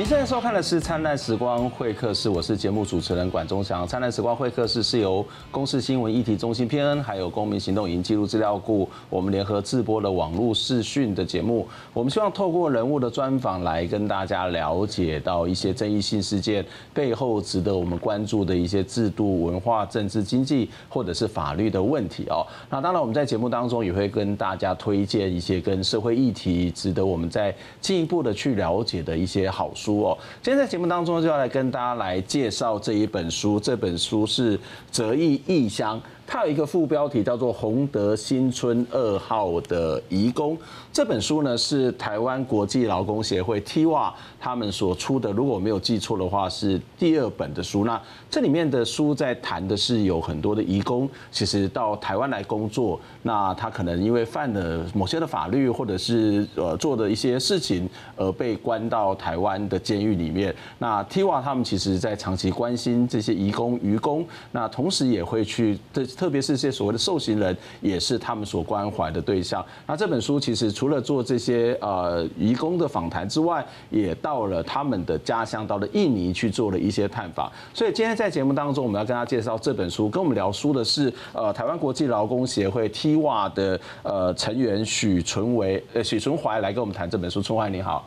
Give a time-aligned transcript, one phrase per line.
[0.00, 3.84] 您现在收看的是《灿烂时光会客室》，我是节目主持人管中祥。
[3.86, 11.68] 《灿烂时光会客室》是由公视新闻议题中心偏恩，还有公民行动影音记录资料库，我们联合制播的网络视讯的节目。
[11.92, 16.64] 我们希望透过人物的专访来跟大家了解到一些争议性事件
[16.94, 22.40] 背后值得我们关注的一些制度、文化、政治、经济或者是法律的问题哦。
[22.70, 29.89] 那当然，我们在节目当中也会跟大家推荐一些跟社会议题值得我们再进一步的去了解的一些好书。
[29.90, 34.56] 书哦，今天在节目当中就要来跟大家来介绍这一本书，这本书是
[34.92, 36.00] 《折翼异乡》。
[36.32, 40.56] 它有一个副标题叫做《洪德新村二号的移工》。
[40.92, 47.84] 这本书呢是台湾国际劳工协会 TIWA 他们所出的，如果我没有记错的话，是第二本的书。
[47.84, 60.54] 那这里面的书在谈的是有很多的移工，其实到台湾来工作，那他可能因为犯了某些的法律，或者是呃做的一些事情，而被关到台湾的监狱里面。
[60.78, 66.06] 那 TIWA 他们其实在长期关心这些移工、渔工，那同时也会去这。
[66.20, 69.64] 特别是这些所谓的受刑人，也是他们所关怀的对象。
[69.86, 77.50] 那这本书其实除了做这些呃移工的访谈之外，也到了他们的家乡，到了印尼去做了一些探访。
[77.72, 80.10] 所以今天在节目当中，我们要跟大家介绍这本书。
[80.10, 87.40] 跟我们聊书的是呃台湾国际劳工协会 TIWA 的呃成员许纯维呃许纯怀来跟我们谈这本书。
[87.40, 88.06] 纯怀你好。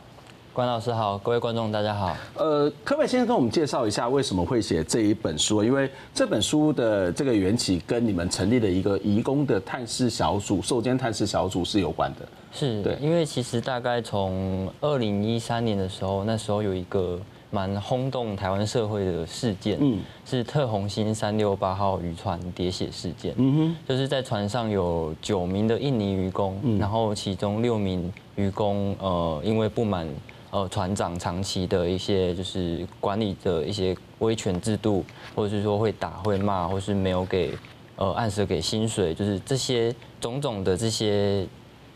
[0.54, 2.16] 关老师好，各位观众大家好。
[2.36, 5.64] 呃，可不可以先跟我们介绍一下为什么会写这一本书？
[5.64, 12.20] 因为这本书的这个缘起跟你们成立的一个移工的探视小组、受监探视小组是有关的。
[12.52, 23.34] 是，对，因为其实大概从二零一三年的时候，那时候有一个蛮轰动台湾社会的事件，嗯，是特宏兴三六八号渔船喋血事件。
[23.38, 30.08] 嗯哼，就是在船上有九名的印尼渔工，然后其中六名渔工呃因为不满。
[30.54, 37.52] 呃，船长长期的一些就是管理的一些威权制度，或者是说会打会骂，或是没有给
[37.96, 41.44] 呃按时给薪水，就是这些种种的这些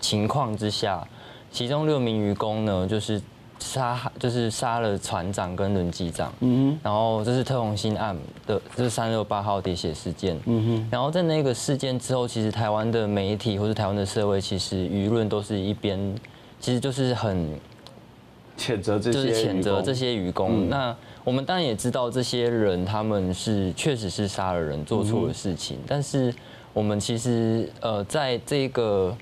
[0.00, 1.06] 情况之下，
[1.52, 3.22] 其中六名渔工呢，就是
[3.60, 16.12] 杀就是杀了船长跟轮机长，嗯哼，然后这是特洪兴案的，这是三六八号喋血事件，嗯哼，然后在那个事件之后，其实台湾的媒体或是台湾的社会，其实舆论都是一边，
[16.58, 17.48] 其实就是很。
[18.58, 20.66] 谴责这些，就是谴责这些渔工。
[20.66, 25.76] 嗯、那我们当然也知道，这些人他们是确实是杀了人，做错了事情。
[25.78, 26.34] 嗯、但是
[26.72, 29.16] 我们其实呃，在这个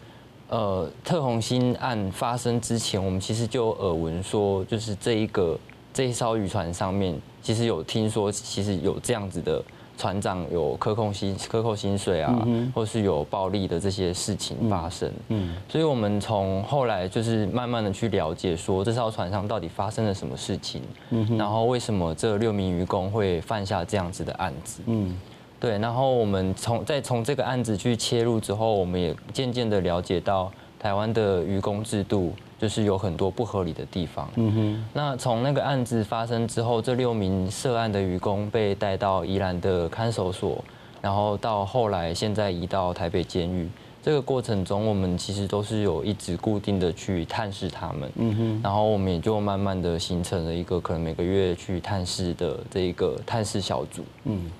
[0.48, 5.58] 呃特红星案发生之前，我们其实就耳闻说，就是这一个
[5.92, 9.62] 这一艘渔船上面，其实有听说，其实有这样子的。
[9.96, 15.10] 船长有克扣薪、克扣薪水啊，或是有暴力的这些事情发生。
[15.28, 25.18] 嗯，所以我们从后来就是慢慢的去了解，说这艘船上到底发生了什么事情，嗯，然后为什么这六名渔工会犯下这样子的案子，嗯，
[25.58, 32.32] 对，然后我们从再从这个案子去切入之后，我们也渐渐的了解到台湾的渔工制度。
[32.58, 34.28] 就是有很多不合理的地方。
[34.36, 34.84] 嗯哼。
[34.92, 40.62] 那从那个案子发生之后，这六名涉案的渔工被带到宜兰的看守所，
[41.02, 43.68] 然后到后来现在移到台北监狱。
[44.02, 48.10] 这个过程中，我们其实都是有一直固定的去探视他们。
[48.14, 48.60] 嗯哼。
[48.62, 54.04] 然后我们也就慢慢的形成了一个可能每个月去探视的这一个探视小组。
[54.24, 54.50] 嗯。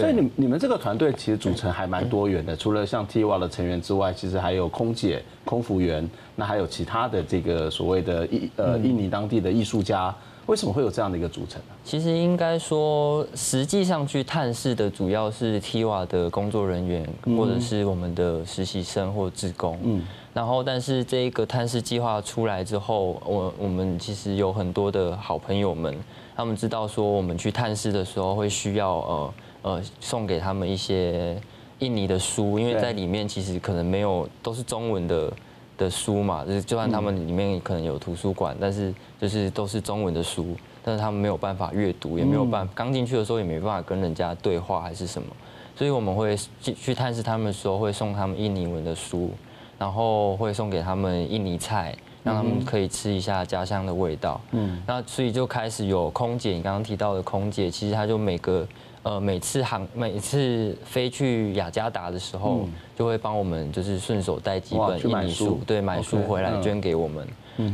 [0.00, 10.14] 所以你你们这个团队其实组成还蛮多元的，除了像 TIWA 的成员之外，其实还有空姐、空服员，那还有其他的这个所谓的印呃印尼当地的艺术家。
[10.46, 11.74] 为什么会有这样的一个组成呢？
[11.84, 19.78] 其实应该说，实际上去探视的主要是 TIWA 的工作人员，或者是我们的实习生或职工。
[19.82, 20.02] 嗯。
[20.34, 25.96] 然后，但是这一个探视计划出来之后，我我们其实有很多的好朋友们，
[26.36, 29.34] 他们知道说我们去探视的时候会需要呃。
[29.64, 31.40] 呃，送给他们一些
[31.78, 35.32] 印尼的书，因为在里面其实可能没有都是中文的
[35.78, 45.28] 的书嘛，就是就算他们里面可能有图书馆，但是就是都是中文的书，但是他们没有办法阅读，也没有办法刚进去的时候也没办法跟人家对话还是什么，
[45.74, 49.30] 所以我们会去去探视他们的时候会送他们印尼文的书，
[49.78, 54.38] 然后会送给他们印尼菜，让他们可以吃一下家乡的味道。
[54.50, 58.68] 嗯，那所以就开始有空姐，你刚刚提到的空姐，其实她就每个。
[59.04, 62.66] 呃，每次航每次飞去雅加达的时候，
[62.96, 67.26] 就会帮我们就是顺手带几本印尼书，对，买书回来捐给我们。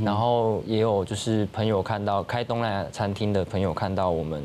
[0.05, 4.43] 然后也有就是朋友看到开东南亚餐厅的朋友看到我们，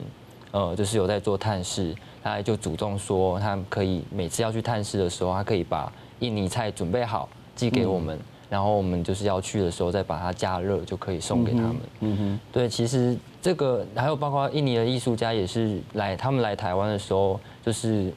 [0.52, 1.94] 呃，就是有在做探视，
[2.24, 8.18] 他就主动说他可以每次要去探视的时候，他可以把印尼菜准备好寄给我们，
[8.48, 11.78] 然后我们就是要去的时候再把它加热就可以送给他们。
[12.02, 18.12] 嗯哼，对，其实这个还有包括印尼的艺术家也是来，他们来台湾的时候就是。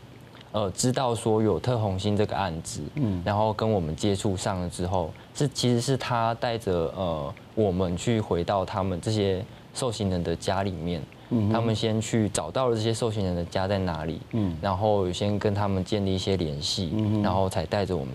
[0.51, 9.45] 呃，知道说有特红星这个案子，嗯，然后跟我们接触上了之后，是其实是他带着呃我们去回到他们这些
[9.75, 18.15] 受刑人的家里面，嗯，他们先去找到了这些受刑人的家在哪里，嗯，然后先跟他们建立一些联系，嗯，然后才带着我们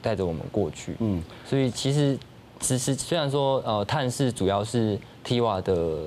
[0.00, 2.16] 带着我们过去，嗯，所以其实
[2.60, 6.06] 其实虽然说呃探视主要是 Tiva 的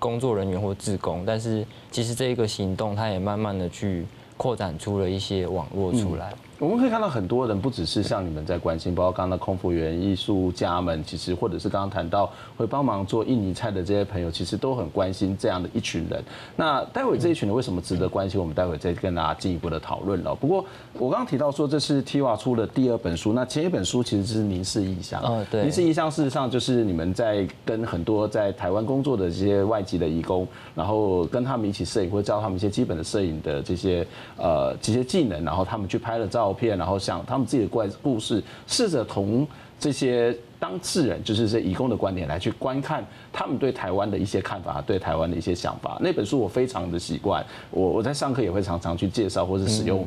[0.00, 4.04] 工作人员或志工，但是其实这一个行动它也慢慢的去。
[4.40, 6.32] 扩展出了一些网络出来。
[6.60, 16.22] 我们可以看到很多人，不只是像你们在关心，包括刚刚的空服员、艺术家们，其实或者是刚刚谈到会帮忙做印尼菜的这些朋友，其实都很关心这样的一群人。
[16.56, 18.38] 那待会这一群人为什么值得关心？
[18.38, 20.34] 我们待会再跟大家进一步的讨论了。
[20.34, 20.62] 不过
[20.98, 25.22] 我刚刚提到说，这是 TIWA 出的第二本书，那前一本书其实是《凝视异乡》。
[25.26, 25.60] 哦，对。
[25.64, 36.49] 《凝视异乡》事实上就是你们在跟很多在台湾工作的这些外籍的义工，然后跟他们一起摄影，会教他们一些基本的摄影的这些呃这些技能，然后他们去拍了照。
[36.50, 39.46] 照片，然后像他们自己的怪故事，试着同
[39.78, 45.96] 这些当事人，就是这移工的观点来去观看他们对台湾的一些看法，对台湾的一些想法。
[46.00, 50.04] 那本书我非常的习惯，我我在上课也会常常去介绍或者使用。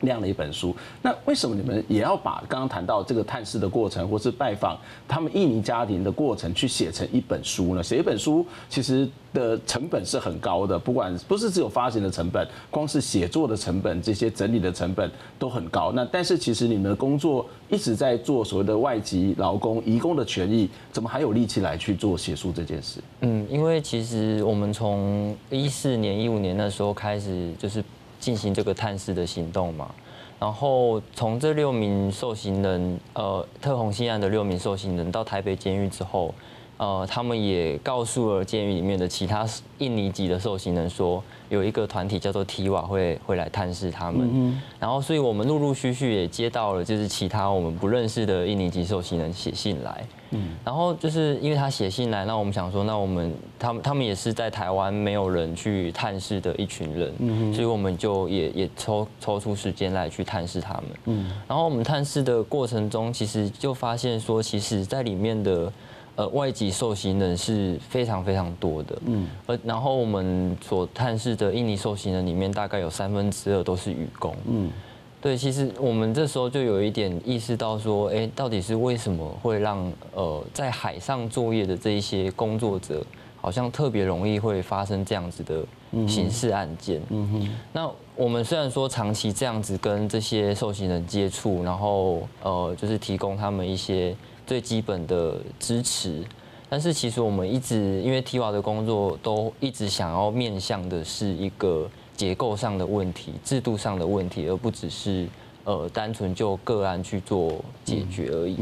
[0.00, 4.78] 那样的一本书，那为什么你们也要把刚刚谈到这个探视的过程，或是拜访
[5.08, 7.82] 他们印尼家庭的过程，去写成一本书呢？
[7.82, 15.90] 写一本书其实的成本是很高的，不管不是只有发行的成本，光是写作的成本，这些整理的成本都很高。
[15.92, 23.00] 那但是其实你们的工作一直在做所谓的外籍劳工、移工的权益，怎么还有力气来去做写书这件事？
[23.22, 27.82] 嗯，因为其实我们从一四年、一五年那时候开始就是。
[28.18, 29.94] 进行这个探视的行动嘛，
[30.38, 36.34] 然后从这六名受刑人，呃，特红星案的六名受刑人到台北监狱之后，
[36.78, 39.46] 呃，他们也告诉了监狱里面的其他
[39.78, 50.06] 印尼籍的受刑人说，有一个团体叫做 TIWA 会会来探视他们，然后所以我们陆陆续续也接到了就是其他我们不认识的印尼籍受刑人写信来。
[50.30, 65.72] 嗯，然后就是因为他写信来，那我们想说，那我们他们他们也是在台湾没有人去探视的一群人，嗯，所以我们就也也抽抽出时间来去探视他们，嗯，然后我们探视的过程中，其实就发现说，其实在里面的
[66.16, 74.70] 呃外籍受刑人是非常非常多的，嗯，而然后我们所探视的印尼受刑人里面，大概有三分之二都是渔工，嗯。
[75.18, 83.04] 对，其实我们这时候就有一点意识到说，哎，到底是为什么会让呃在海上作业的这一些工作者，
[83.40, 85.64] 好像特别容易会发生这样子的
[86.06, 87.02] 刑事案件？
[87.08, 87.48] 嗯哼。
[87.72, 94.14] 那我们虽然说长期这样子跟这些受刑人接触，然后呃就是提供他们一些
[94.46, 96.22] 最基本的支持，
[96.68, 101.88] 但是其实我们一直因为 TIWA 的工作都一直想要面向的是一个。
[102.16, 105.28] 结构上的问题、制度上的问题，而不只是
[105.64, 108.56] 呃单纯就个案去做解决而已。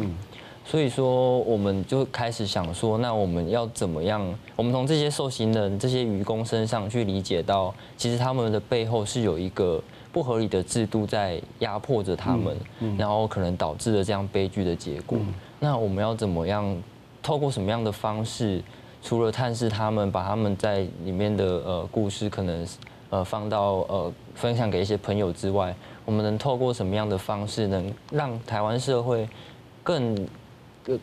[0.64, 4.20] 所以说，我们就开始想说，那我们要怎么样？
[4.56, 9.80] 我们从这些受刑人、这些愚公身上去理解到，其实他们的背后是有一个
[10.14, 12.56] 不合理的制度在压迫着他们，
[12.96, 15.18] 然后可能导致了这样悲剧的结果。
[15.58, 16.80] 那我们要怎么样？
[17.20, 18.62] 透过什么样的方式？
[19.02, 22.64] 除了探视他们，把他们在里面的呃故事可能。
[23.10, 25.72] 呃，放到呃分享给一些朋友之外，
[26.04, 29.28] 我们能透过什么样的方式，能让台湾社会
[29.84, 30.28] 更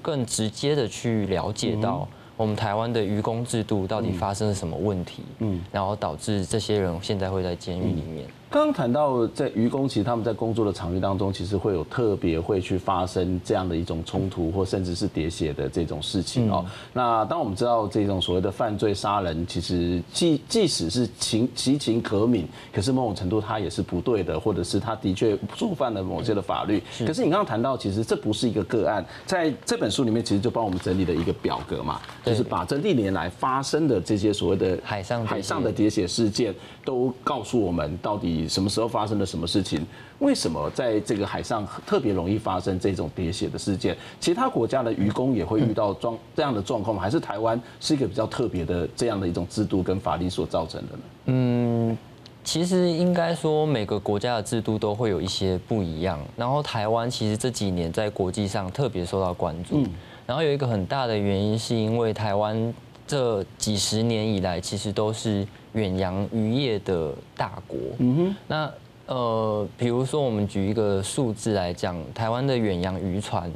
[0.01, 5.23] 更直接的去了解到我们台湾的愚公制度到底发生了什么问题？
[5.39, 8.27] 嗯，然后导致这些人现在会在监狱里面。
[8.51, 16.65] 刚刚谈到在渔工，其实他们在工作的场域当中，其实会有特别会去发生这样的一种冲突，或甚至是喋血的这种事情哦。
[16.91, 22.43] 那当我们知道这种所谓的犯罪杀人，其实即即使是情其情可悯，
[22.73, 26.83] 可是某种程度它也是不对的，或者是他的确触犯了某些的法律。
[27.07, 36.53] 可是你刚刚谈到，其实这不是一个个案，在这本书里面其实就帮我们整理了一个表格嘛，就是把这历年来发生的这些所谓的海上海上的喋血事件，
[36.83, 38.47] 都告诉我们到底。
[38.47, 39.85] 什么时候发生了什么事情？
[40.19, 43.95] 为什么在这个海上特别容易发生这种喋血的事件？
[44.19, 47.01] 其他国家的渔工也会遇到状这样的状况吗？
[47.01, 51.03] 还是台湾是一个比较特别的这样的一种制度跟法律所造成的呢？
[51.25, 51.97] 嗯，
[52.43, 56.19] 其实应该说每个国家的制度都会有一些不一样。
[56.35, 59.83] 然后台湾其实这几年在国际上特别受到关注。
[60.27, 62.73] 然后有一个很大的原因是因为台湾
[63.07, 65.47] 这几十年以来其实都是。
[65.73, 68.69] 远洋渔业的大国，嗯哼，那
[69.05, 73.49] 呃，比如说我们举一个数字来讲，台湾的远洋渔船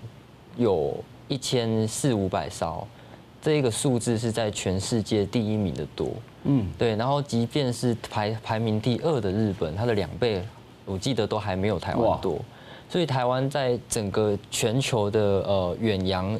[0.55, 0.95] 有
[1.27, 2.87] 一千四五百艘，
[3.41, 6.07] 这一个数字是在全世界第一名的多。
[6.45, 6.95] 嗯，对。
[6.95, 10.41] 然后即便是排排名第二的日本，它的两倍，
[10.85, 12.39] 我记得都还没有台湾多。
[12.87, 16.39] 所以台湾在整个全球的呃远洋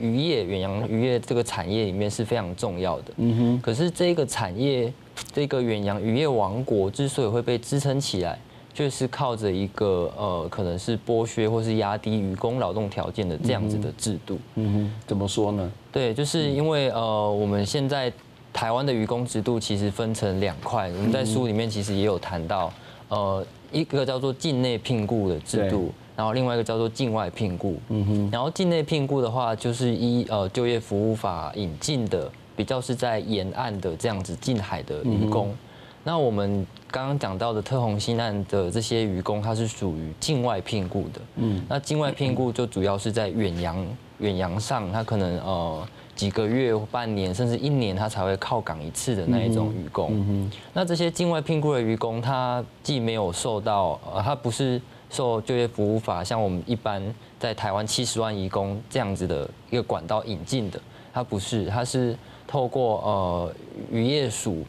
[0.00, 3.12] 渔业、远洋渔业这个产业里面是非常重要的。
[3.16, 3.60] 嗯哼。
[3.62, 4.92] 可是这个产业，
[5.32, 8.38] 这个远洋渔业王国之所以会被支撑起来，
[8.74, 14.38] 就是靠着一个呃，可能是剥削或是压低渔工劳动条件的这样子的制度。
[14.56, 15.72] 嗯哼，怎么说呢？
[15.90, 18.12] 对，就是因为呃，我们现在
[18.52, 22.72] 台湾的渔工制度其实分成两块，我们在书里面其实也有谈到，
[23.08, 27.76] 呃，一个叫做境内聘雇的制度，然后另外一个叫做境外聘雇。
[27.90, 35.54] 嗯哼，然后境内聘雇的话，就是依呃就业服务法引进的，比较是在沿岸的这样子近海的渔工。
[36.02, 41.20] 那我们刚刚讲到的特宏兴案的这些渔工，它是属于境外聘雇的。
[41.34, 43.86] 嗯，那境外聘雇就主要是在远洋
[44.18, 50.10] 远洋上，它可能呃几个月、半年甚至一年，他才会靠港一次的那一种渔工。
[50.12, 57.02] 嗯，那这些境外聘雇的渔工，他既没有受到呃，他不是受就业服务法像我们一般
[57.38, 60.80] 在台湾七十万移工这样子的一个管道引进的，
[61.12, 63.54] 它不是，它是透过呃
[63.90, 64.64] 渔业署。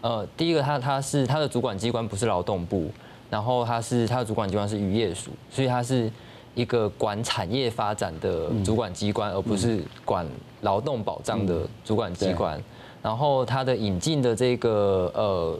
[0.00, 2.90] 呃，第一个它它是它的主管机关不是劳动部，
[3.30, 6.10] 然后它是它的主管机关是渔业署，所以它是
[6.54, 10.26] 一个管产业发展的主管机关，而不是管
[10.62, 12.60] 劳动保障的主管机关。
[13.00, 15.58] 然后它的引进的这个呃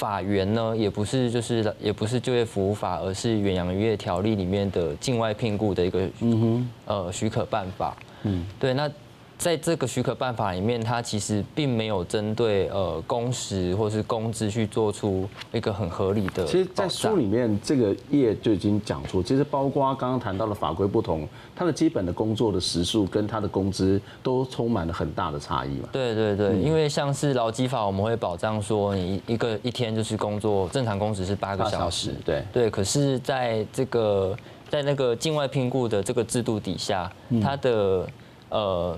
[0.00, 6.08] 法源呢，也不是就是也不是就业服务法，而是远洋渔业条例里面的境外聘雇的一个
[6.86, 7.94] 呃许可办法。
[8.22, 8.90] 嗯，对，那。
[9.40, 16.44] 在这个许可办法里面，它其实并没有针对呃工时或是工资去做出一个很合理的。
[16.44, 25.88] 其实，在书里面这个页就已经讲出，其实包括刚刚谈到的法规不同，它的基本的工作的时数跟它的工资都充满了很大的差异嘛。
[25.90, 32.14] 对对对，因为像是劳基法，我们会保障说你一个一天就是工作正常工时是八个小时。
[32.26, 34.36] 对对，可是在这个
[34.68, 37.10] 在那个境外聘雇的这个制度底下，
[37.42, 38.06] 它的
[38.50, 38.94] 呃。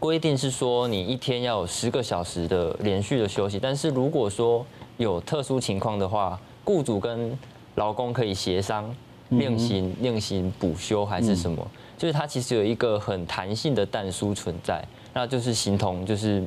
[0.00, 4.64] 规定是说，你一天要有十个小时的连续的休息，但是如果说
[4.96, 7.38] 有特殊情况的话，雇主跟
[7.74, 8.92] 劳工可以协商
[9.28, 16.42] 另行另行补休还是什么，就是它其实有一个很弹性的但书存在，那就是形同就是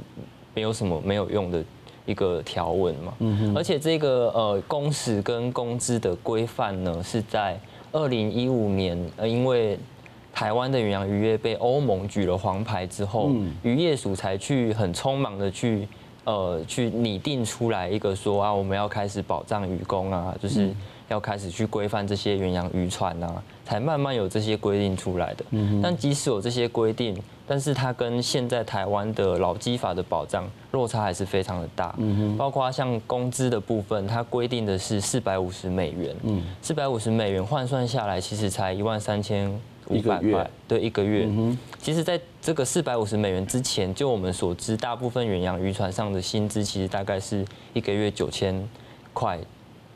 [0.55, 1.63] 没有什么没有用的
[2.07, 3.13] 一个条文嘛。
[3.55, 7.59] 而且这个呃工时跟工资的规范呢，是在
[7.91, 9.77] 二零一五年呃因为。
[10.33, 13.29] 台湾的远洋渔业被欧盟举了黄牌之后，
[13.61, 15.87] 渔业署才去很匆忙的去，
[16.25, 20.73] 呃，去拟定出来一个说啊，我们要开始保障渔工啊，就是
[21.07, 25.45] 要开始去规范这些远洋渔船啊，才慢慢有这些规定出来的。
[25.81, 31.95] 但即使有这些规定，但是它跟现在台湾的劳基法的保障落差还是非常的大。
[32.37, 36.15] 包括像工资的部分，它规定的是四百五十美元，
[36.61, 39.53] 四百五十美元换算下来，其实才一万三千。
[39.87, 41.27] 五百块，对，一个月。
[41.79, 48.67] 其实，在这个四百五十美元之前，就我们所知，大部分远洋渔船上的薪资其实大概是一个月九千
[49.11, 49.39] 块。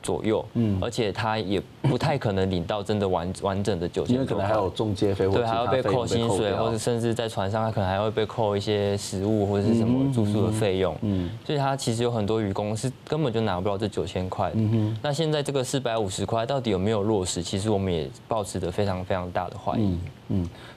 [0.07, 17.43] 左右，嗯，而且他也不太可能领到真的完完整的九千，因为可能还有中介费，对，还要被扣薪水，或者甚至在船上，他可能还会被扣一些食物或者是什么住宿的费用，嗯，所以他其实有很多渔工是根本就拿不到这九千块，嗯哼，那现在这个四百五十块到底有没有落实？
[17.43, 19.81] 其实我们也抱持着非常非常大的怀疑。
[19.81, 19.99] 嗯，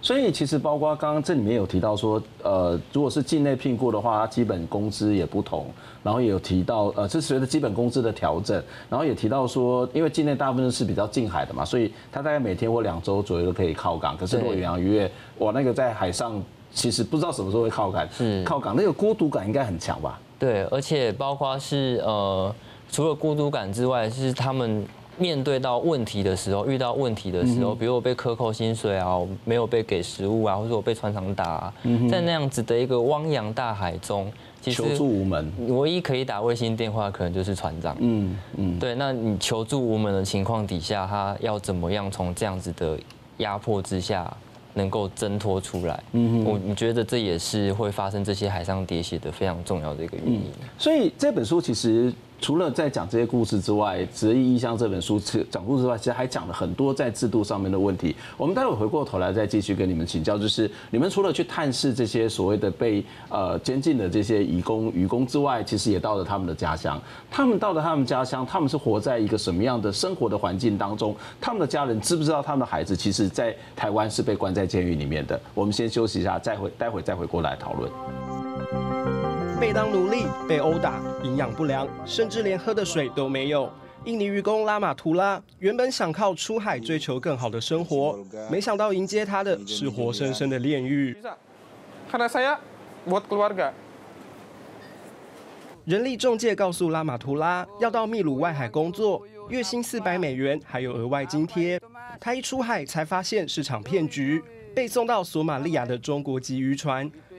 [0.01, 5.67] 所以其实包括刚刚这里面有提到说，呃，如果是境内聘雇的话，它基本工资也不同，
[6.03, 14.17] 然后也有提到，呃，是随着基本工资的调整，然后也提到说，因为境内大部分是比较近海的嘛，所以它大概每天或两周左右都可以靠港。
[14.17, 16.41] 可是如果远洋渔业，我那个在海上，
[16.73, 20.19] 其实不知道什么时候会靠港，是靠港，那个孤独感应该很强吧？
[20.39, 22.55] 对，而且包括是呃，
[22.91, 24.87] 除了孤独感之外，是他们。
[25.19, 31.75] 面对到问题的时候，遇到问题的时候，比如我被克扣薪水啊，没有被给食物啊，或者我被船长打啊，
[32.11, 37.97] 在那样子的一个汪洋大海中，其实求助无门，唯一可以打卫星电话可能就是船长。
[38.01, 42.99] 嗯嗯，对，那你求助无门的情况底下，他要怎么样从这样子的
[43.39, 44.35] 压迫之下
[44.73, 46.03] 能够挣脱出来？
[46.13, 50.43] 嗯，我你觉得这也是会发生这些海上喋血的非常重要的一个原因。
[50.79, 52.11] 所以这本书其实。
[52.41, 55.21] 除了在讲这些故事之外，《择异异乡》这本书
[55.51, 58.17] 讲故事之外，其实还讲了很多在制度上面的问题。
[58.39, 67.01] 我们待会回过头来再继续跟你们请教，就是你们除了去探视这些所谓的被呃监禁的这些移工渔工之外，其实也到了他们的家乡。
[67.31, 71.15] 他们到了他们家乡，他们是活在一个什么样的生活的环境当中？
[71.41, 75.39] 他们的家人知不知道他们的孩子其实在台湾是被关在监狱里面的？
[75.55, 79.20] 我们先休息一下，再回待会再回过来讨论。
[79.61, 83.71] 被当奴隶，被殴打，营养不良，甚至连喝的水都没有。
[84.07, 88.19] 印尼渔工拉马图拉原本想靠出海追求更好的生活，
[88.51, 91.15] 没想到迎接他的是活生生的炼狱。
[95.85, 101.79] 人力中介告诉拉马图拉，要到秘鲁外海工作，月薪四百美元，还有额外津贴。
[102.19, 104.43] 他一出海才发现是场骗局，
[104.75, 107.11] 被送到索马利亚的中国籍渔船。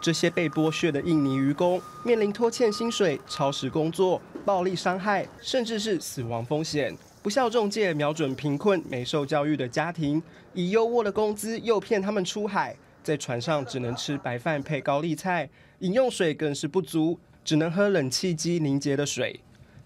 [0.00, 6.96] 这些被剥削的印尼渔工面临拖欠薪水、超时工作、暴力伤害，甚至是死亡风险。
[7.22, 10.22] 不孝中介瞄准贫困、没受教育的家庭，
[10.54, 15.50] 以优渥的工资诱骗他们出海，在船上只能吃白饭配高丽菜，
[15.80, 19.38] 饮用水更是不足，只能喝冷气机凝结的水。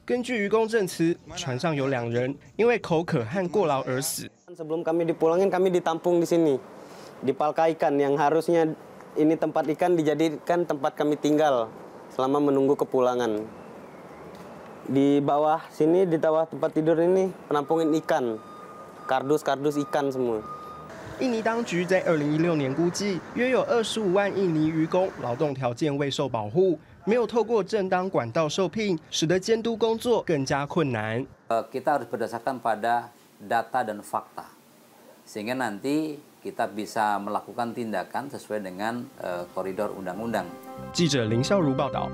[0.04, 4.30] 根据渔工证词，船上有两人因为口渴和过劳而死。
[9.17, 11.67] Ini tempat ikan dijadikan tempat kami tinggal
[12.13, 13.43] selama menunggu kepulangan.
[14.89, 18.41] Di bawah sini, di bawah tempat tidur ini penampungin ikan,
[19.05, 20.41] kardus-kardus ikan semua.
[21.19, 31.27] 印尼当局在二零一六年估计，约有二十五万印尼渔工劳动条件未受保护，没有透过正当管道受聘，使得监督工作更加困难。
[31.49, 34.47] Kita harus berdasarkan pada data dan fakta,
[35.27, 39.00] sehingga nanti kita bisa melakukan tindakan sesuai dengan
[39.56, 40.44] koridor undang-undang。
[40.92, 42.10] 记者林孝如报道。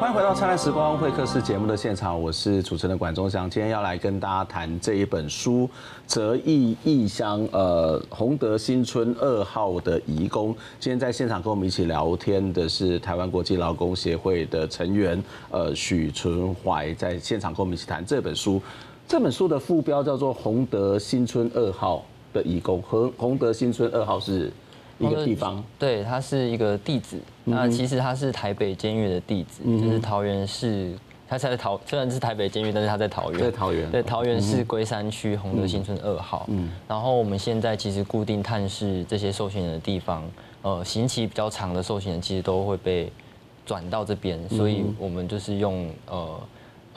[0.00, 3.50] 欢迎回到《灿烂时光会客室》节目的现场，我是主持人管中祥。
[3.50, 5.66] 今天要来跟大家谈这一本书
[6.06, 10.54] 《择异异乡》，呃，洪德新村二号的移工。
[10.78, 18.62] 今天在现场跟我们一起聊天的是台湾国际劳工协会的成员，呃，许纯怀，在现场跟我们一起谈这本书。
[19.08, 24.52] 这本书的副标叫做《洪德新村二号的义工》，和洪德新村二号是
[24.98, 27.18] 一个地方，对，它是一个地址。
[27.44, 30.92] 那其实它是台北监狱的地址，就是桃园市，
[31.26, 36.44] 它在桃，虽然是台北监狱，但是它在桃园，在桃园，对，桃园市龟山区洪德新村二号。
[36.50, 40.22] 嗯，然后我们现在其实固定探视这些受刑人的地方，
[40.60, 43.10] 呃，刑期比较长的受刑人其实都会被
[43.64, 46.38] 转到这边，所以我们就是用呃。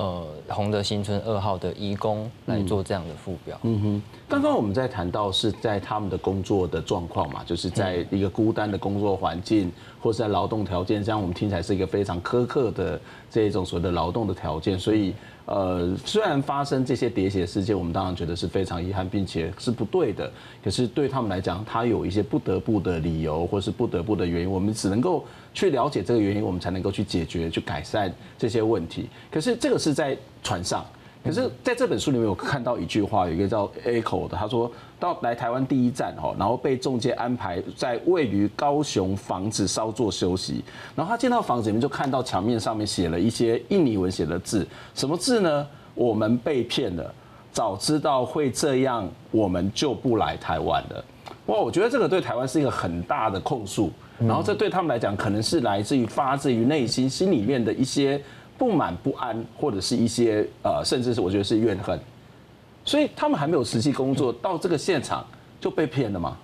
[0.02, 3.56] 呃，洪德新村二号的移工来做这样的副标。
[3.62, 15.14] 嗯哼，刚刚我们在谈到是在他们的工作的状况嘛，就是在一个孤单的工作环境，或是在劳动条件，这样我们听起来是一个非常苛刻的这种所谓的劳动的条件，所以。
[15.46, 20.32] 呃，虽然发生这些喋血事件，我们当然觉得是非常遗憾，并且是不对的。
[20.64, 29.10] 可是对他们来讲，他有一些不得不的理由，或是不得不的原因，我们只能够去了解这个原因，我们才能够去解决、去改善这些问题。
[29.30, 30.86] 可是这个是在船上。
[31.24, 40.64] 可是在这本书里面，有看到一句话，有一个叫 Echo 的，他说到来台湾第一站哈，然后被中介安排在位于高雄房子稍作休息，
[40.96, 45.68] 然后他进到房子里面就看到墙面上面写了一些印尼文写的字，什么字呢？
[45.96, 47.14] 我们被骗了，
[47.52, 51.04] 早知道会这样，我们就不来台湾了。
[51.48, 58.22] 哇，我觉得这个对台湾是一个很大的控诉，然后这对他们来讲，可能是来自于发自于内心心里面的一些。
[58.58, 62.00] 不满不安，或者是一些呃，甚至是我觉得是怨恨，
[62.84, 65.26] 所以他们还没有实际工作，到这个现场
[65.60, 66.38] 就被骗了吗？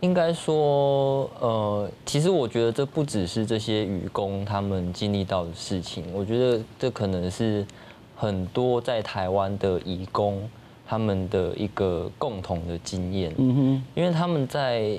[0.00, 7.66] 应该说，呃，其实我觉得这不只是这些愚工他们经历到的事情，我觉得这可能是
[8.14, 10.48] 很多在台湾的移工。
[10.88, 14.98] 他们的一个共同的经验，嗯哼，因为他们在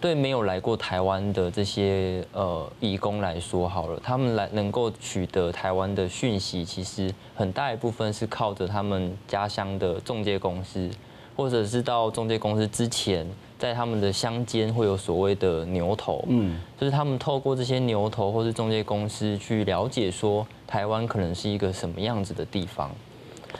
[0.00, 10.90] 对没有来过台湾的这些呃义工来说，好了，他们来能够取得台湾的讯息，其实很大一部分是靠着他们家乡的中介公司，
[11.34, 13.26] 或者是到中介公司之前，
[13.58, 22.90] 在他们的乡间会有所谓的牛头，嗯，就是他们透过这些牛头或是中介公司去了解说台湾可能是一个什么样子的地方。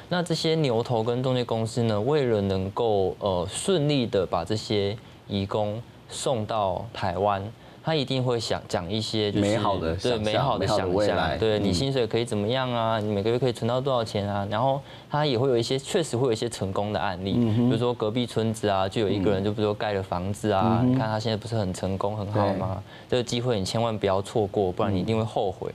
[0.09, 4.96] 那这些牛头跟中介公司呢，为了能够呃顺利的把这些
[5.28, 7.42] 移工送到台湾。
[7.85, 13.00] 他一定会想讲一些就是美好的对美好的想象，对你薪水可以怎么样啊？
[13.00, 14.46] 你每个月可以存到多少钱啊？
[14.48, 22.81] 然后他也会有一些确实会有一些成功的案例，比如说隔壁村子啊，就有一个人就比如说盖了房子啊，你看他现在不是很成功很好吗？
[23.11, 25.68] 这个机会你千万不要错过，不然你一定会后悔。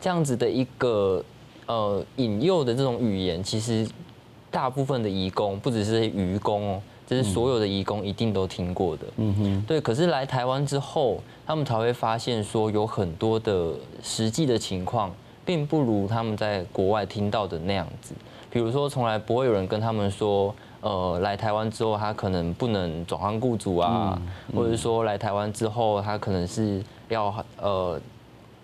[0.00, 1.22] 这样子的一个
[1.70, 3.88] 呃引诱的这种语言，其实
[4.50, 6.82] 大部分的移工不只是渔工哦。
[7.06, 9.80] 这是所有的移工一定都听过的，嗯哼，对。
[9.80, 15.10] 可是来台湾之后，他们才会发现说，有很多的实际的情况，
[15.44, 18.14] 并不如他们在国外听到的那样子。
[18.48, 24.16] 比如说，从来不会有人跟他们说，呃，来台湾之后，他可能不能转换雇主啊，
[24.54, 28.00] 或者说来台湾之后，他可能是要呃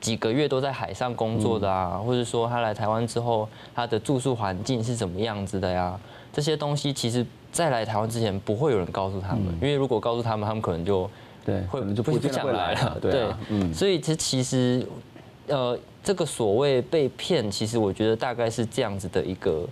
[0.07, 5.99] 几个月都在海上工作的啊，或者说他来台湾之后，他的住宿环境是怎么样子的呀？
[6.33, 7.27] 这些东西其实。
[7.53, 11.09] 在来台湾之前，不会有人告诉他们，因为如果告诉他们，他们可能就
[11.43, 12.99] 对会就不不想来了。
[13.01, 14.87] 对，嗯，所以这其实，
[15.47, 19.67] 呃，这个所谓被骗，其实我觉得大概是这样子的一个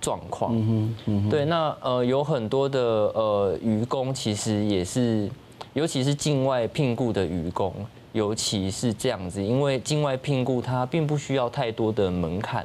[0.00, 0.52] 状况。
[0.54, 5.28] 嗯嗯，对，那呃有很多的呃渔工，其实也是，
[5.72, 7.74] 尤其是境外聘雇的渔工，
[8.12, 12.64] 尤其是这样子，因为境外聘雇它并不需要太多的门槛。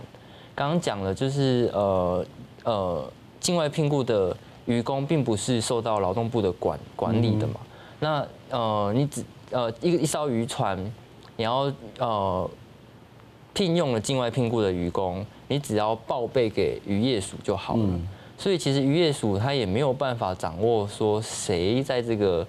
[0.55, 2.25] 刚刚讲了，就是呃
[2.63, 3.11] 呃。
[3.43, 4.33] 境外聘雇的
[4.67, 7.55] 渔工并不是受到劳动部的管管理的嘛？
[7.99, 10.79] 那呃，你只呃一一艘渔船，
[11.35, 12.49] 你要呃
[13.53, 17.99] 聘用了境外聘雇的渔工，你只要报备给渔业署就好了。
[18.37, 22.47] 所以其实渔业署它也没有办法掌握说谁在这个。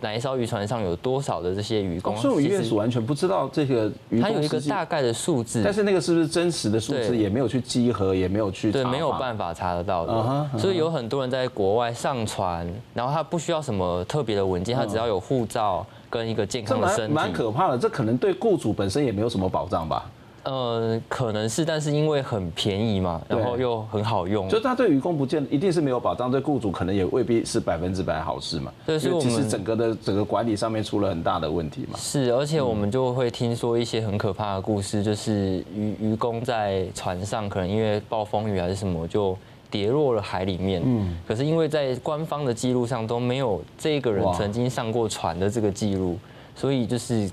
[0.00, 2.16] 哪一艘渔船上有多少的这些渔工？
[2.16, 10.58] 所以渔业署完全不知道这个它有一个大概的数字，但是那个是不是真实的数字也没有去稽核，也没有去对，没有办法查得到的。
[10.58, 17.12] 所以有很多人在国外上船，然后他不需要什么特别的文件，他只要有护照跟一个健康的身体。
[17.12, 20.04] 蛮可怕的，这可能对雇主本身也没有什么保障吧。
[20.46, 28.72] 呃，可能是，但是因为很便宜嘛，然后又很好用，就他对渔工不见一定是没有保障，对雇主可能也未必是百分之百好事嘛。
[28.86, 31.98] 对，所以其实整个的整个管理上面出了很大的问题嘛。
[31.98, 39.36] 是，而且我们就会听说一些很可怕的故事，就是渔渔工在船上可能因为暴风雨还是什么就
[39.68, 46.16] 跌落了海里面，嗯，可是因为在官方的记录上都没有这个人曾经上过船的这个记录，
[46.54, 47.28] 所以就是。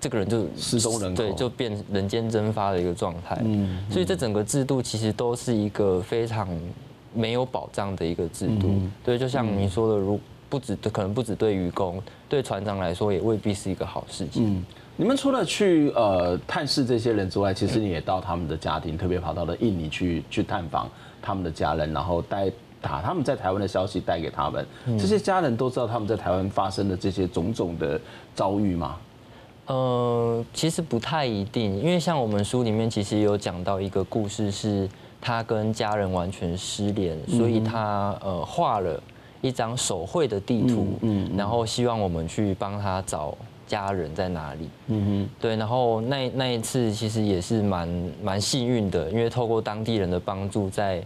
[0.00, 3.36] 这个人就失踪人口，对，就变人间蒸发的一个状态。
[3.44, 6.48] 嗯，所以这整个制度其实都是一个非常
[7.12, 8.80] 没有保障的一个制度。
[9.04, 14.46] 对，就像你说的，如不止可能不止对渔工，对船长来说也未必是一个好事情。
[14.46, 14.64] 嗯，
[14.96, 20.88] 你们除了去呃探视这些人之外，其实你也到他们的家庭，特别跑到了印尼去去探访
[21.20, 24.64] 他们的家人，然后带把他们在台湾的消息带给他们。
[24.96, 28.00] 这些家人都知道他们在台湾发生的这些种种的
[28.34, 28.96] 遭遇吗？
[29.68, 34.88] 呃，其实不太一定，因为像我们书里面其实有讲到一个故事，是
[35.20, 39.00] 他跟家人完全失联，所以他呃画了
[39.40, 45.04] 一张手绘的地图，嗯，然后希望我们去帮他找家人在哪里，嗯。
[45.04, 51.02] 哼，对，然后那那一次其实也是蛮蛮幸运的，因为透过当地人的帮助，在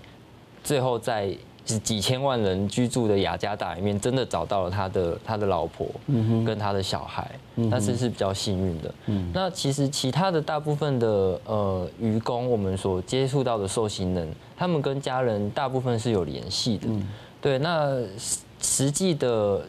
[0.64, 1.36] 最后在。
[1.64, 5.86] 是几千万人居住的雅加达里面，真的找到了他的他的老婆，
[6.44, 7.30] 跟他的小孩，
[7.70, 8.94] 但是是比较幸运的。
[9.32, 11.06] 那其实其他的大部分的
[11.46, 16.88] 呃渔工，我们所接触到的受刑人，他们跟家人大部分是有联系的。
[17.40, 17.96] 对，那
[18.60, 19.62] 实际的。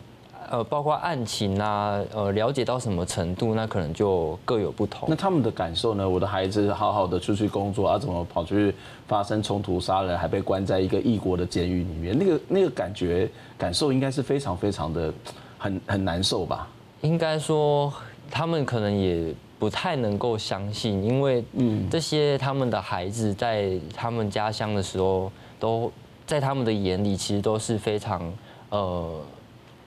[0.54, 5.10] 呃，包括案情啊，呃，了解到什么程度，那可能就各有不同。
[5.10, 6.08] 那他们的感受呢？
[6.08, 8.72] 我的孩子好好的出去工作，啊，怎么跑出去
[9.08, 12.16] 发生冲突、杀人，还被关在一个异国的监狱里面？
[12.16, 15.12] 那个那个感觉感受应该是非常非常的
[15.58, 16.68] 很很难受吧？
[17.02, 17.92] 应该说，
[18.30, 25.92] 他们可能也不太能够相信，因为嗯，这些他们的孩子在他们家乡的时候，都
[26.28, 28.32] 在他们的眼里，其实都是非常
[28.70, 29.20] 呃。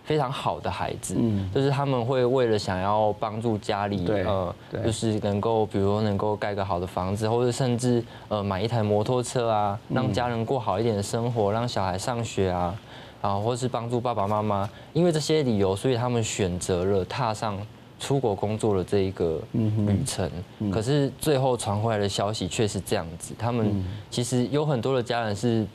[0.07, 12.73] 非常好的孩子，嗯，就是他们会为了想要帮助家里，呃，就是能够，比如说能够盖个好的房子，或者甚至呃买一台摩托车啊，让家人过好一点的生活，让小孩上学啊，
[13.21, 17.59] 啊，或是帮助爸爸妈妈，因为这些理由，所以他们选择了踏上
[17.99, 20.31] 出国工作的这一个旅程。
[20.73, 25.67] 可是最后传回来的消息却是这样子，他们其实有很多的家人是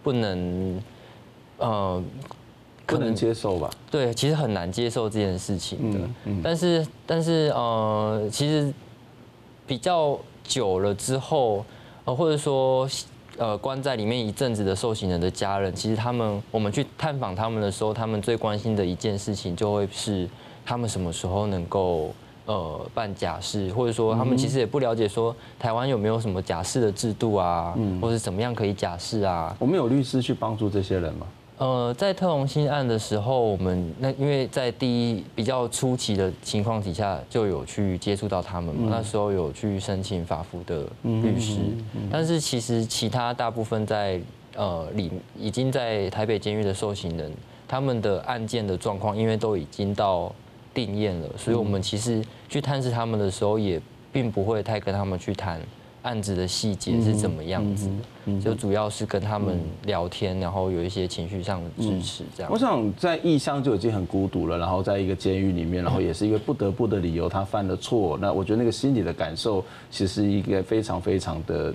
[0.00, 0.80] 不能，
[1.58, 2.00] 呃。
[2.90, 3.70] 不能接受吧？
[3.90, 5.98] 对，其实很难接受这件事情的。
[5.98, 8.72] 嗯嗯、但是，但是，呃，其实
[9.66, 11.64] 比较久了之后，
[12.04, 12.88] 呃，或者说，
[13.38, 20.28] 呃关在里面一阵子的受刑人的家人，其实他们我们去探访他们的时候，他们最关心的一件事情就会是
[20.66, 22.12] 他们什么时候能够。
[22.46, 29.54] 呃，办假释，或者说他们其实也不了解说台湾有没有什么假释的制度啊，嗯，或者怎么样可以假释啊？
[29.60, 31.26] 我们有律师去帮助这些人吗？
[31.60, 41.58] 呃，在特隆新案的时候，我们那因为在第一比较初期的情况底下，就有去接触到他们嘛，那时候有去申请法服的律师，
[42.10, 44.18] 但是其实其他大部分在
[44.56, 47.30] 呃里已经在台北监狱的受刑人，
[47.68, 50.34] 他们的案件的状况，因为都已经到。
[50.72, 53.78] 定验了，所以我们其实去探视他们的时候，也
[54.12, 55.60] 并不会太跟他们去谈
[56.02, 57.90] 案子的细节是怎么样子，
[58.38, 62.52] 就主要是跟他们聊天，然后有一些情绪上的支持这样。
[62.52, 68.18] 我想在异乡就已经很孤独了，然后在一个监狱里面，然后也是因为不得不的理由，他犯了错。
[68.20, 71.72] 那我觉得那个心理的感受，其实一个非常非常的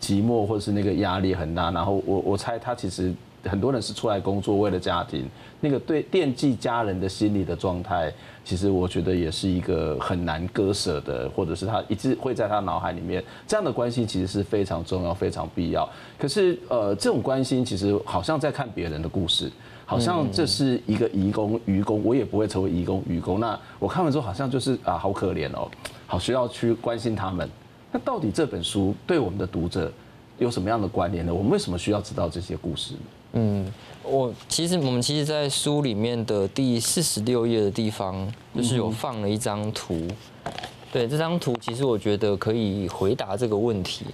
[0.00, 1.70] 寂寞，或者是那个压力很大。
[1.70, 3.14] 然后我我猜他其实。
[3.44, 5.28] 很多人是出来工作，为了家庭，
[5.60, 8.12] 那个对惦记家人的心理的状态，
[8.44, 15.88] 其实我觉得也是一个很难割舍的，或者是他一直会在他脑海里面，这样的关心其实是非常重要、非常必要。
[16.18, 19.50] 可是，呃，这种关心其实好像在看别人的故事，
[19.86, 23.40] 好像这是一个移工、愚工，我也不会成为移工、愚工。
[23.40, 25.70] 那我看完之后，好像就是啊，好可怜哦，
[26.06, 27.48] 好需要去关心他们。
[27.92, 29.92] 那到底这本书对我们的读者
[30.38, 31.32] 有什么样的关联呢？
[31.32, 32.94] 我们为什么需要知道这些故事？
[33.36, 33.66] 嗯，
[34.04, 40.06] 我其实我们其实，在书里面的第四十六页的地方，就是有放了一张图。
[40.92, 44.06] 对，这张图其实我觉得可以回答这个问题。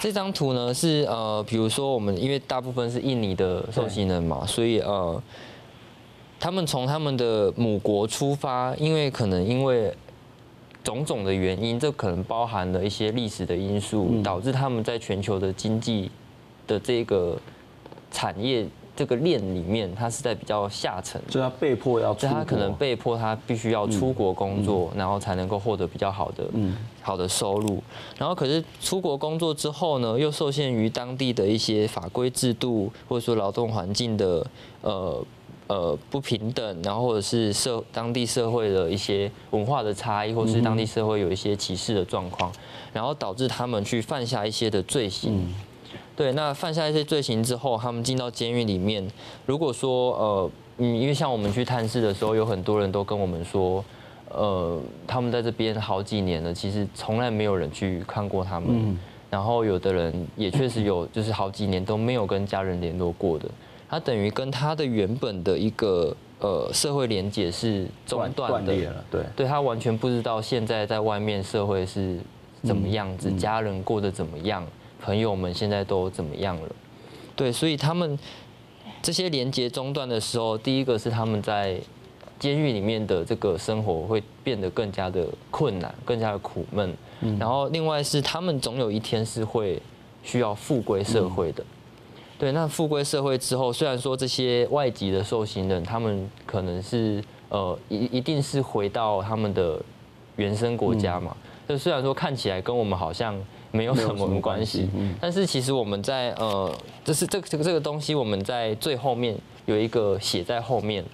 [0.00, 5.22] 这张图呢是呃，比如说我们因为大部分是印尼的受刑人嘛，所以呃，
[6.40, 9.96] 他们从他们的母国出发，因为可能因为
[10.82, 16.10] 种种的原因，这可能包含了一些历史的因素，导致他们在全球的经济
[16.66, 17.38] 的这个。
[18.14, 18.64] 产业
[18.96, 26.44] 这个链里面，它是在比较下层，所以他被迫要，所以他可能被迫他必须要出国工作，然后才能够获得比较好的，
[27.02, 27.82] 好的收入。
[28.16, 34.46] 然后可是出国工作之后呢，又受限于当地的一些法规制度，或者说劳动环境的
[34.82, 35.26] 呃
[35.66, 42.52] 呃不平等，然后或者是社当地社会的一些文化的差异，或是当地社会有一些歧视的状况，
[42.92, 45.52] 然后导致他们去犯下一些的罪行。
[46.16, 49.06] 对，那犯下一些罪行之后，他们进到监狱里面。
[49.46, 53.84] 如果说呃，嗯，因为像我们去探视的时候，有很多人都跟我们说，
[54.30, 58.68] 呃，他们在这边好几年了，其实从来没有人去看过他们。
[58.70, 58.98] 嗯。
[59.30, 63.48] 然后有的人也确实有，就是好几年都没有跟家人联络过的。
[63.90, 68.72] 他等于跟他的原本的一个呃社会连接是中断的。
[69.10, 69.24] 对。
[69.34, 72.16] 对，他完全不知道现在在外面社会是
[72.62, 74.64] 怎么样子，家人过得怎么样。
[75.04, 76.68] 朋友们现在都怎么样了？
[77.36, 78.18] 对，所以他们
[79.02, 81.78] 这些连接中断的时候，第一个是他们在
[82.38, 86.96] 监狱里面的这个生活会变得更加的困难，更加的苦闷。
[87.38, 89.78] 然后另外是他们总有一天是会
[90.22, 91.62] 需要复归社会的。
[92.38, 99.78] 对，那复归社会之后，虽然说这些外籍的受刑人，他们可能是呃一一定是回到他们的
[100.36, 101.36] 原生国家嘛。
[101.68, 103.38] 就虽然说看起来跟我们好像。
[103.74, 104.88] 没有什么关系，
[105.20, 106.72] 但是其实我们在呃，
[107.04, 111.04] 就是这个这个这个东西，我们在最后面有一个写在后面，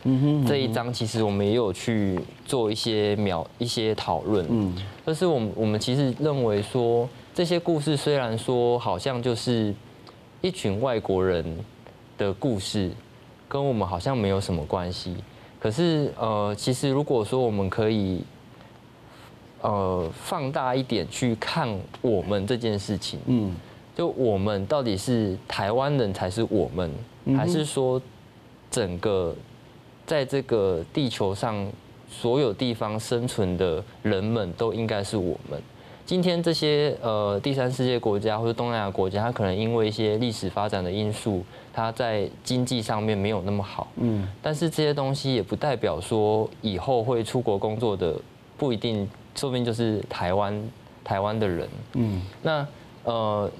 [0.47, 9.75] 这一章其实我们也有去做一些描一些讨论，嗯，就是我们我们其实认为说，这些故事虽然说好像就是
[10.43, 11.43] 一群外国人
[12.19, 12.91] 的故事，
[13.49, 15.17] 跟我们好像没有什么关系，
[15.59, 18.23] 可是呃，其实如果说我们可以。
[19.63, 21.69] 呃，放大一点去看
[22.01, 23.55] 我们这件事情，嗯，
[23.95, 26.91] 就我们到底是台湾人才是我们，
[27.37, 28.01] 还是说
[28.71, 29.35] 整个
[30.07, 31.71] 在这个地球上
[32.09, 35.61] 所有地方生存的人们都应该是我们？
[36.07, 48.19] 今天这些呃第三世界国家或者东南亚国家，它可能因为一些历史发展的因素，它在经济上面没有那么好，嗯，但是这些东西也不代表说以后会出国工作的
[48.57, 49.07] 不一定。
[49.35, 50.71] 说不定就是台湾
[51.03, 52.67] 台湾的人，嗯，那
[53.05, 53.51] 呃，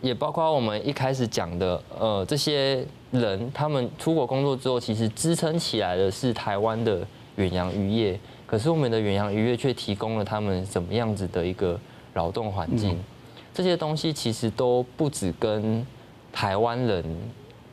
[0.00, 11.78] 也包括我们一开始讲的，呃，这些人他们出国工作之后，其实支撑起来的是台湾的远洋渔业，可是我们的远洋渔业却提供了他们怎么样子的一个
[12.14, 12.96] 劳动环境，
[13.52, 15.84] 这些东西其实都不止跟
[16.32, 17.04] 台湾人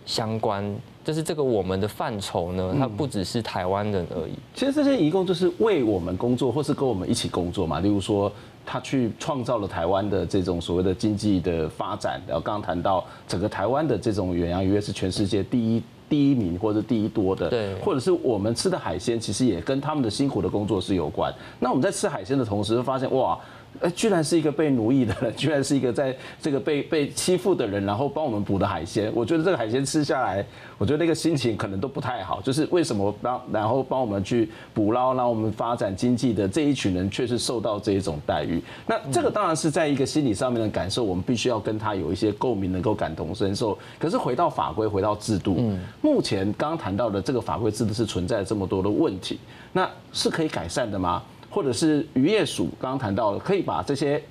[0.06, 0.76] 相关。
[1.06, 4.34] 就是这个我们的范畴呢，它不只是台湾人而已。
[4.56, 7.80] 其实这些移工就是为我们工作，或是跟我们一起工作嘛。
[7.80, 8.32] 例如说，
[8.66, 12.20] 他去创造了台湾的这种所谓的经济的发展。
[12.26, 21.32] 然后刚刚谈到整个台湾的这种远洋渔业是全世界第一第一名或者第一多的，对，或者是我们吃的海鲜其实也跟他们的辛苦的工作是有关。
[21.60, 23.40] 那我们在吃海鲜的同时，会发现哇。
[23.82, 29.12] 哎，居然是一个被奴役的人， 居然是一个在这个被被欺负的人，然后帮我们捕的海鲜。
[29.14, 30.46] 我觉得这个海鲜吃下来，
[30.78, 32.42] 我觉得那个心情可能都不太好。
[32.42, 38.62] 就是为什么帮然后帮我们去捕捞，让我们发展经济的这一群人，却是受到这一种待遇。
[38.88, 43.78] 那这个当然是在一个心理上面的感受，我们必须要跟他有一些共鸣，能够感同身受。
[44.00, 45.58] 可是回到法规，回到制度，
[46.02, 49.40] 目前刚刚谈到的这个法规制度是存在这么多的问题，
[49.74, 51.22] 那是可以改善的吗？
[51.56, 54.22] 或者是渔业署刚刚谈到，可以把这些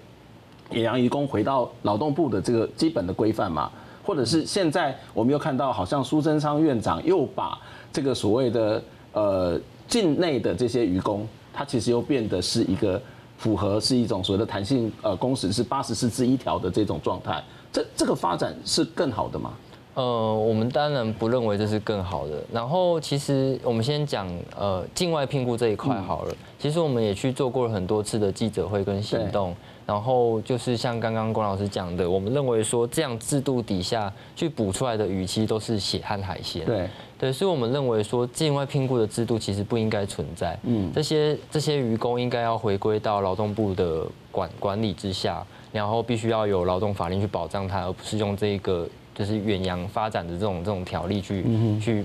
[0.73, 3.71] 远洋渔工回到劳动部的这个基本的规范嘛？
[4.05, 7.59] 或者是现在我们又看到，好像苏贞昌院长又把
[7.91, 8.83] 这个所谓的
[9.15, 9.59] 呃
[9.89, 13.01] 境内的这些渔工，他其实又变得是一个
[13.39, 19.55] 符合是一种所谓的弹性呃工时是八十四之一条的这种状态，这这个发展是更好的吗？
[19.95, 22.43] 呃，我们当然不认为这是更好的。
[22.53, 24.29] 然后，其实我们先讲
[24.59, 26.33] 呃境外聘雇这一块好了。
[26.33, 29.55] 嗯、其实我们也去做过了很多次的记者会跟行动。
[29.87, 36.65] 然后就是像刚刚龚老师讲的，我们认为说这样制度底下去补出来的鱼，其实都是血汗海鲜。
[36.65, 40.59] 对对，所以我们认为说境外聘雇的制度其实不应该存在。
[40.63, 48.89] 嗯，这些这些渔工应该要回归到劳动部的管管理之下，然后必须要有劳动法令去保障它，而不是用这个。
[49.15, 51.45] 就是远洋发展的这种这种条例去
[51.81, 52.05] 去，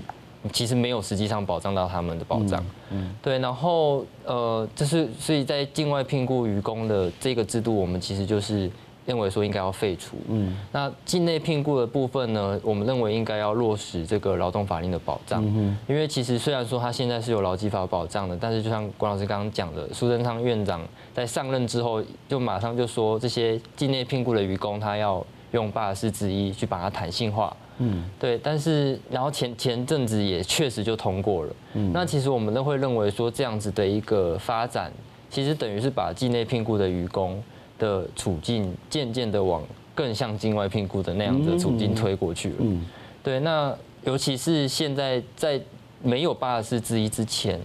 [0.52, 2.64] 其实没有实际上保障到他们的保障。
[2.90, 3.38] 嗯，对。
[3.40, 8.70] 然后呃，就是所以在境外聘雇渔工的这个制度，我们其实就是
[9.04, 10.16] 认为说应该要废除。
[10.28, 10.56] 嗯。
[10.72, 15.44] 那境内聘雇的部分呢，我们认为应该要落实这个劳动法令的保障。
[15.44, 15.76] 嗯。
[15.88, 20.80] 因为其实虽然说他现在是有劳基法保障的，但是就像关老师刚刚讲的，苏贞昌院长
[21.12, 25.26] 在上任之后，就马上就说这些境内聘雇的渔工他要。
[25.52, 34.92] 用八十四之一去把它弹性化，嗯，对，但是然后前前阵子也确实就通过了，嗯，那其实我们都会认为说这样子的一个发展，
[35.28, 37.42] 其实等于是把境内聘雇的渔工
[37.78, 39.62] 的处境渐渐的往
[39.94, 42.84] 更像境外聘雇的那样的处境推过去了，嗯，
[43.22, 45.60] 对，那尤其是现在在
[46.02, 47.60] 没有八十四之一之前，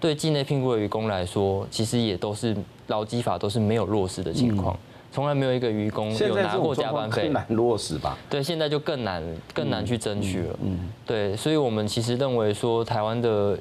[0.00, 4.76] 对境内聘雇的渔工来说，其实也都是劳基法都是没有落实的情况。
[5.16, 8.18] 从来没有一个渔工有拿过加班费，更难落实吧？
[8.28, 9.22] 对，现在就更难，
[9.54, 10.58] 更难去争取了。
[10.62, 13.58] 嗯，对，所以我们其实认为说，台湾的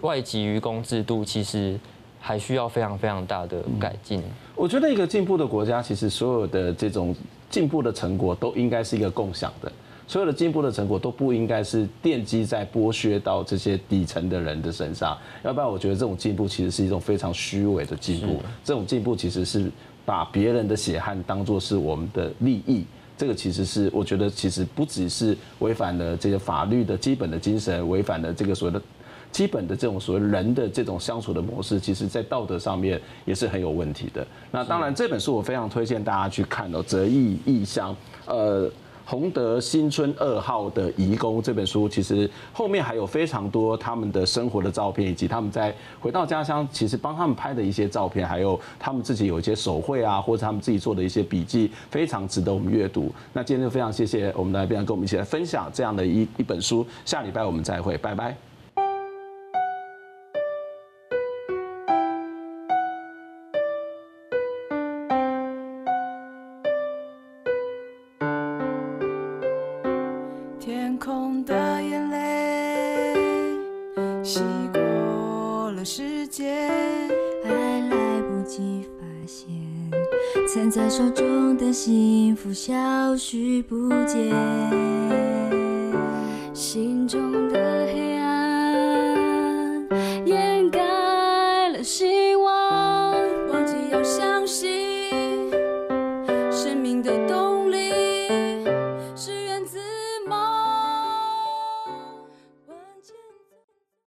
[0.00, 1.78] 外籍渔工制度其实
[2.18, 4.20] 还需要非常非常大的改进。
[4.56, 7.14] 我觉得一个进步的国家，其实所有的这种
[7.48, 9.70] 进步的成果都应该是一个共享的，
[10.08, 18.42] 所有的进步的成果都不应该是奠基在剥削到这些底层的人的身上，要不然我觉得这种进步其实是一种非常虚伪的进步。
[18.64, 19.70] 这种进步其实是。
[20.04, 22.84] 把别人的血汗当做是我们的利益，
[23.16, 28.82] 这个其实是我觉得其实不只是违反了这个法律的基本的精神，违反了这个所谓的
[29.30, 34.26] 基本的这种所谓人的这种相处的模式，其实在道德上面也是很有问题的。
[34.50, 37.96] 那当然这本书我非常推荐大家去看哦，《泽异异乡》
[38.32, 38.70] 呃。
[39.12, 45.70] 宏德新村二号的移工这本书，其实后面还有非常多他们的生活的照片，以及他们在
[46.00, 53.12] 回到家乡，其实帮他们拍的一些照片，还有他们自己有一些手绘啊，或者他们自己做的一些笔记，非常值得我们阅读。
[53.34, 56.86] 那今天就非常谢谢我们的来宾跟我们一起来分享这样的一一本书。
[57.04, 58.34] 下礼拜我们再会，拜拜。